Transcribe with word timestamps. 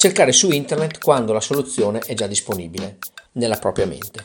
cercare 0.00 0.32
su 0.32 0.50
internet 0.50 0.98
quando 0.98 1.34
la 1.34 1.42
soluzione 1.42 1.98
è 1.98 2.14
già 2.14 2.26
disponibile 2.26 2.96
nella 3.32 3.56
propria 3.56 3.84
mente. 3.84 4.24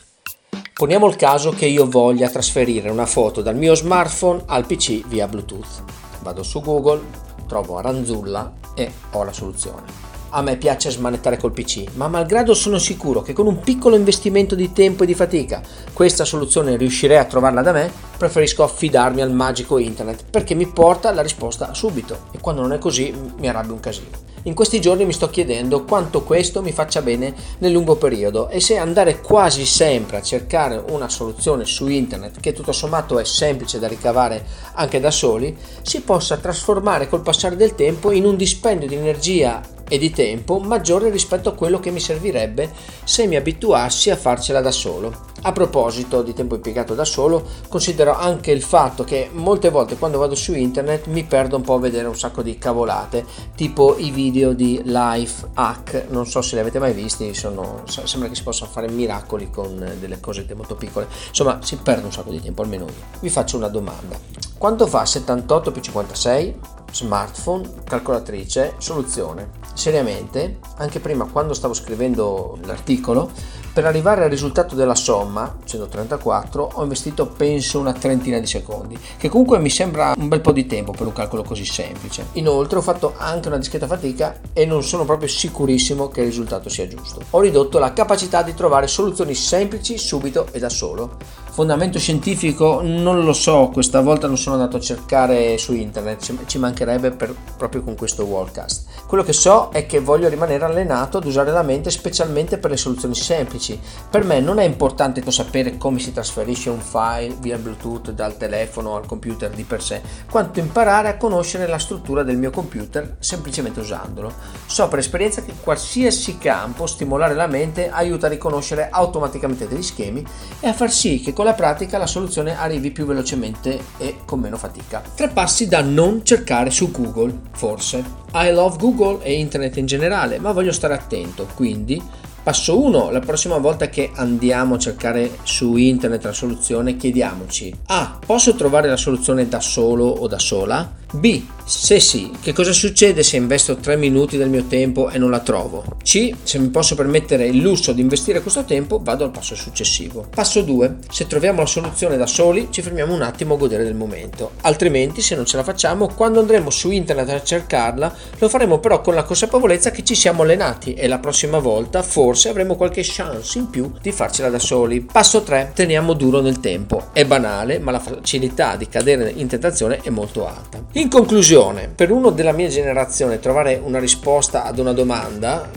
Poniamo 0.73 1.05
il 1.05 1.17
caso 1.17 1.51
che 1.51 1.65
io 1.65 1.85
voglia 1.89 2.29
trasferire 2.29 2.89
una 2.89 3.05
foto 3.05 3.41
dal 3.41 3.57
mio 3.57 3.75
smartphone 3.75 4.43
al 4.45 4.65
PC 4.65 5.05
via 5.05 5.27
Bluetooth. 5.27 5.83
Vado 6.21 6.43
su 6.43 6.61
Google, 6.61 7.01
trovo 7.45 7.77
Aranzulla 7.77 8.53
e 8.73 8.89
ho 9.11 9.23
la 9.25 9.33
soluzione. 9.33 9.83
A 10.29 10.41
me 10.41 10.55
piace 10.55 10.91
smanettare 10.91 11.37
col 11.37 11.51
PC, 11.51 11.83
ma 11.95 12.07
malgrado 12.07 12.53
sono 12.53 12.77
sicuro 12.77 13.21
che 13.21 13.33
con 13.33 13.45
un 13.45 13.59
piccolo 13.59 13.97
investimento 13.97 14.55
di 14.55 14.71
tempo 14.71 15.03
e 15.03 15.07
di 15.07 15.13
fatica 15.13 15.61
questa 15.91 16.23
soluzione 16.23 16.77
riuscirei 16.77 17.17
a 17.17 17.25
trovarla 17.25 17.61
da 17.61 17.73
me, 17.73 17.91
preferisco 18.17 18.63
affidarmi 18.63 19.19
al 19.19 19.33
magico 19.33 19.77
internet 19.77 20.23
perché 20.29 20.55
mi 20.55 20.67
porta 20.67 21.11
la 21.11 21.21
risposta 21.21 21.73
subito 21.73 22.27
e 22.31 22.39
quando 22.39 22.61
non 22.61 22.71
è 22.71 22.77
così 22.77 23.13
mi 23.39 23.49
arrabbio 23.49 23.73
un 23.73 23.81
casino. 23.81 24.24
In 24.47 24.53
questi 24.53 24.79
giorni 24.79 25.05
mi 25.05 25.13
sto 25.13 25.27
chiedendo 25.27 25.85
quanto 25.85 26.21
questo 26.21 26.61
mi 26.61 26.71
faccia 26.71 27.01
bene 27.01 27.33
nel 27.57 27.71
lungo 27.71 27.95
periodo 27.95 28.47
e 28.49 28.59
se 28.59 28.77
andare 28.77 29.19
quasi 29.19 29.65
sempre 29.65 30.17
a 30.17 30.21
cercare 30.21 30.83
una 30.89 31.09
soluzione 31.09 31.65
su 31.65 31.87
internet 31.87 32.39
che 32.39 32.53
tutto 32.53 32.71
sommato 32.71 33.17
è 33.17 33.23
semplice 33.23 33.79
da 33.79 33.87
ricavare 33.87 34.45
anche 34.73 34.99
da 34.99 35.09
soli, 35.09 35.57
si 35.81 36.01
possa 36.01 36.37
trasformare 36.37 37.09
col 37.09 37.23
passare 37.23 37.55
del 37.55 37.73
tempo 37.73 38.11
in 38.11 38.23
un 38.23 38.35
dispendio 38.35 38.87
di 38.87 38.93
energia 38.93 39.74
e 39.87 39.97
di 39.97 40.11
tempo 40.11 40.59
maggiore 40.59 41.09
rispetto 41.09 41.49
a 41.49 41.53
quello 41.53 41.79
che 41.79 41.91
mi 41.91 41.99
servirebbe 41.99 42.71
se 43.03 43.27
mi 43.27 43.35
abituassi 43.35 44.09
a 44.09 44.15
farcela 44.15 44.61
da 44.61 44.71
solo. 44.71 45.33
A 45.41 45.51
proposito 45.51 46.23
di 46.23 46.33
tempo 46.33 46.55
impiegato 46.55 46.95
da 46.95 47.05
solo, 47.05 47.43
considero 47.69 48.15
anche 48.15 48.49
il 48.51 48.63
fatto 48.63 49.03
che 49.03 49.29
molte 49.31 49.69
volte 49.69 49.95
quando 49.95 50.17
vado 50.17 50.33
su 50.33 50.55
internet 50.55 51.05
mi 51.07 51.23
perdo 51.23 51.55
un 51.55 51.61
po' 51.61 51.75
a 51.75 51.79
vedere 51.79 52.07
un 52.07 52.17
sacco 52.17 52.41
di 52.41 52.57
cavolate, 52.57 53.23
tipo 53.55 53.95
i 53.97 54.09
video 54.09 54.53
di 54.53 54.81
life 54.83 55.49
hack, 55.53 56.05
non 56.09 56.25
so 56.25 56.41
se 56.41 56.55
li 56.55 56.61
avete 56.61 56.79
mai 56.79 56.93
visti, 56.93 57.33
sono, 57.35 57.83
sembra 57.85 58.27
che 58.27 58.35
si 58.35 58.41
possano 58.41 58.71
fare 58.71 58.89
miracoli 58.89 59.51
con 59.51 59.97
delle 59.99 60.19
cosette 60.19 60.55
molto 60.55 60.75
piccole, 60.75 61.07
insomma 61.27 61.59
si 61.61 61.75
perde 61.77 62.05
un 62.05 62.11
sacco 62.11 62.31
di 62.31 62.41
tempo, 62.41 62.63
almeno 62.63 62.85
io. 62.85 62.93
Vi 63.19 63.29
faccio 63.29 63.57
una 63.57 63.67
domanda. 63.67 64.17
Quanto 64.57 64.87
fa 64.87 65.05
78 65.05 65.71
più 65.71 65.81
56? 65.81 66.55
Smartphone, 66.95 67.69
calcolatrice, 67.83 68.75
soluzione. 68.77 69.49
Seriamente, 69.73 70.59
anche 70.77 71.01
prima 71.01 71.25
quando 71.25 71.53
stavo 71.53 71.73
scrivendo 71.73 72.57
l'articolo, 72.63 73.29
per 73.73 73.85
arrivare 73.85 74.23
al 74.23 74.29
risultato 74.29 74.73
della 74.73 74.95
somma, 74.95 75.57
134, 75.65 76.69
ho 76.75 76.83
investito 76.83 77.27
penso 77.27 77.81
una 77.81 77.91
trentina 77.91 78.39
di 78.39 78.47
secondi, 78.47 78.97
che 79.17 79.27
comunque 79.27 79.59
mi 79.59 79.69
sembra 79.69 80.13
un 80.17 80.29
bel 80.29 80.39
po' 80.39 80.53
di 80.53 80.65
tempo 80.65 80.93
per 80.93 81.05
un 81.05 81.11
calcolo 81.11 81.43
così 81.43 81.65
semplice. 81.65 82.27
Inoltre 82.33 82.77
ho 82.77 82.81
fatto 82.81 83.15
anche 83.17 83.49
una 83.49 83.57
discreta 83.57 83.85
fatica 83.85 84.39
e 84.53 84.65
non 84.65 84.81
sono 84.81 85.03
proprio 85.03 85.27
sicurissimo 85.27 86.07
che 86.07 86.21
il 86.21 86.27
risultato 86.27 86.69
sia 86.69 86.87
giusto. 86.87 87.19
Ho 87.31 87.41
ridotto 87.41 87.77
la 87.77 87.91
capacità 87.91 88.41
di 88.41 88.53
trovare 88.53 88.87
soluzioni 88.87 89.35
semplici 89.35 89.97
subito 89.97 90.47
e 90.53 90.59
da 90.59 90.69
solo. 90.69 91.17
Fondamento 91.55 91.99
scientifico 91.99 92.81
non 92.83 93.23
lo 93.23 93.31
so, 93.31 93.69
questa 93.71 94.01
volta 94.01 94.27
non 94.27 94.37
sono 94.37 94.55
andato 94.55 94.75
a 94.75 94.81
cercare 94.81 95.57
su 95.57 95.71
internet, 95.71 96.45
ci 96.47 96.57
mancherebbe 96.57 97.11
per, 97.11 97.33
proprio 97.55 97.81
con 97.81 97.95
questo 97.95 98.25
Wallcast. 98.25 99.05
Quello 99.07 99.23
che 99.23 99.31
so 99.31 99.69
è 99.71 99.85
che 99.85 100.01
voglio 100.01 100.27
rimanere 100.27 100.65
allenato 100.65 101.17
ad 101.17 101.23
usare 101.23 101.51
la 101.51 101.61
mente 101.61 101.91
specialmente 101.91 102.57
per 102.57 102.71
le 102.71 102.75
soluzioni 102.75 103.15
semplici. 103.15 103.79
Per 104.09 104.25
me 104.25 104.41
non 104.41 104.59
è 104.59 104.65
importante 104.65 105.23
sapere 105.31 105.77
come 105.77 105.99
si 105.99 106.11
trasferisce 106.11 106.69
un 106.69 106.81
file 106.81 107.37
via 107.39 107.57
Bluetooth 107.57 108.11
dal 108.11 108.35
telefono 108.35 108.97
al 108.97 109.05
computer 109.05 109.49
di 109.49 109.63
per 109.63 109.81
sé, 109.81 110.01
quanto 110.29 110.59
imparare 110.59 111.07
a 111.07 111.15
conoscere 111.15 111.67
la 111.67 111.79
struttura 111.79 112.23
del 112.23 112.35
mio 112.35 112.51
computer 112.51 113.15
semplicemente 113.19 113.79
usandolo. 113.79 114.29
So 114.65 114.89
per 114.89 114.99
esperienza 114.99 115.41
che 115.41 115.53
qualsiasi 115.61 116.37
campo 116.37 116.85
stimolare 116.85 117.33
la 117.33 117.47
mente 117.47 117.89
aiuta 117.89 118.25
a 118.25 118.31
riconoscere 118.31 118.89
automaticamente 118.91 119.69
degli 119.69 119.83
schemi 119.83 120.21
e 120.59 120.67
a 120.67 120.73
far 120.73 120.91
sì 120.91 121.21
che 121.21 121.31
con 121.31 121.43
la 121.45 121.53
pratica 121.53 121.97
la 121.97 122.07
soluzione 122.07 122.57
arrivi 122.57 122.91
più 122.91 123.05
velocemente 123.05 123.79
e 123.97 124.17
con 124.25 124.39
meno 124.39 124.57
fatica. 124.57 125.01
Tre 125.15 125.29
passi 125.29 125.67
da 125.67 125.81
non 125.81 126.25
cercare 126.25 126.71
su 126.71 126.91
Google, 126.91 127.33
forse. 127.53 128.03
I 128.33 128.51
love 128.51 128.77
Google 128.77 129.23
e 129.23 129.33
internet 129.39 129.77
in 129.77 129.85
generale, 129.85 130.39
ma 130.39 130.51
voglio 130.51 130.73
stare 130.73 130.95
attento, 130.95 131.47
quindi 131.55 132.01
Passo 132.45 132.79
1. 132.79 133.09
La 133.09 133.21
prossima 133.21 133.57
volta 133.57 133.89
che 133.89 134.11
andiamo 134.13 134.75
a 134.75 134.77
cercare 134.77 135.37
su 135.41 135.77
internet 135.77 136.23
la 136.25 136.31
soluzione, 136.31 136.95
chiediamoci 136.95 137.73
A. 137.87 138.19
Posso 138.23 138.53
trovare 138.53 138.87
la 138.87 138.97
soluzione 138.97 139.47
da 139.47 139.59
solo 139.59 140.05
o 140.05 140.27
da 140.27 140.37
sola? 140.37 140.87
B. 141.15 141.43
Se 141.67 141.99
sì, 141.99 142.31
che 142.41 142.53
cosa 142.53 142.71
succede 142.71 143.23
se 143.23 143.37
investo 143.37 143.77
3 143.77 143.95
minuti 143.95 144.37
del 144.37 144.49
mio 144.49 144.65
tempo 144.65 145.09
e 145.09 145.17
non 145.17 145.31
la 145.31 145.39
trovo? 145.39 145.83
C. 146.03 146.31
Se 146.43 146.59
mi 146.59 146.67
posso 146.67 146.93
permettere 146.93 147.47
il 147.47 147.57
lusso 147.57 147.91
di 147.91 148.01
investire 148.01 148.43
questo 148.43 148.65
tempo, 148.65 148.99
vado 149.01 149.23
al 149.23 149.31
passo 149.31 149.55
successivo. 149.55 150.27
Passo 150.29 150.61
2. 150.61 150.97
Se 151.09 151.25
troviamo 151.25 151.61
la 151.61 151.65
soluzione 151.65 152.17
da 152.17 152.27
soli, 152.27 152.67
ci 152.69 152.83
fermiamo 152.83 153.15
un 153.15 153.23
attimo 153.23 153.55
a 153.55 153.57
godere 153.57 153.83
del 153.83 153.95
momento. 153.95 154.51
Altrimenti, 154.61 155.21
se 155.21 155.35
non 155.35 155.47
ce 155.47 155.57
la 155.57 155.63
facciamo, 155.63 156.13
quando 156.13 156.39
andremo 156.39 156.69
su 156.69 156.91
internet 156.91 157.29
a 157.29 157.41
cercarla, 157.41 158.13
lo 158.37 158.47
faremo 158.47 158.77
però 158.77 159.01
con 159.01 159.15
la 159.15 159.23
consapevolezza 159.23 159.89
che 159.89 160.03
ci 160.03 160.13
siamo 160.13 160.43
allenati 160.43 160.93
e 160.93 161.07
la 161.07 161.17
prossima 161.17 161.57
volta 161.57 162.03
forse 162.03 162.49
avremo 162.49 162.75
qualche 162.75 163.01
chance 163.03 163.57
in 163.57 163.71
più 163.71 163.91
di 163.99 164.11
farcela 164.11 164.49
da 164.51 164.59
soli. 164.59 165.01
Passo 165.01 165.41
3. 165.41 165.71
Teniamo 165.73 166.13
duro 166.13 166.41
nel 166.41 166.59
tempo. 166.59 167.07
È 167.11 167.25
banale, 167.25 167.79
ma 167.79 167.89
la 167.89 167.99
facilità 167.99 168.75
di 168.75 168.87
cadere 168.87 169.33
in 169.35 169.47
tentazione 169.47 169.99
è 170.03 170.11
molto 170.11 170.47
alta. 170.47 170.83
In 171.05 171.11
conclusione, 171.11 171.87
per 171.87 172.09
uno 172.09 172.31
della 172.31 172.51
mia 172.51 172.67
generazione 172.67 173.39
trovare 173.39 173.79
una 173.81 173.99
risposta 173.99 174.63
ad 174.63 174.79
una 174.79 174.91
domanda 174.91 175.69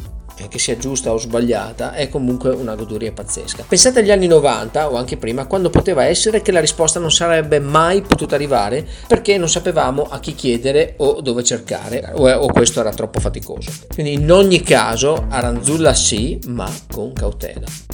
che 0.48 0.58
sia 0.58 0.78
giusta 0.78 1.12
o 1.12 1.18
sbagliata, 1.18 1.92
è 1.92 2.08
comunque 2.08 2.48
una 2.48 2.74
goduria 2.74 3.12
pazzesca. 3.12 3.66
Pensate 3.68 4.00
agli 4.00 4.10
anni 4.10 4.26
90 4.26 4.90
o 4.90 4.96
anche 4.96 5.18
prima, 5.18 5.44
quando 5.44 5.68
poteva 5.68 6.06
essere 6.06 6.40
che 6.40 6.50
la 6.50 6.60
risposta 6.60 6.98
non 6.98 7.10
sarebbe 7.10 7.58
mai 7.58 8.00
potuta 8.00 8.36
arrivare 8.36 8.86
perché 9.06 9.36
non 9.36 9.50
sapevamo 9.50 10.06
a 10.08 10.18
chi 10.18 10.34
chiedere 10.34 10.94
o 10.96 11.20
dove 11.20 11.44
cercare, 11.44 12.10
o, 12.14 12.26
o 12.30 12.50
questo 12.50 12.80
era 12.80 12.94
troppo 12.94 13.20
faticoso. 13.20 13.70
Quindi 13.92 14.14
in 14.14 14.32
ogni 14.32 14.62
caso, 14.62 15.26
Aranzulla 15.28 15.92
sì, 15.92 16.38
ma 16.46 16.72
con 16.90 17.12
cautela. 17.12 17.87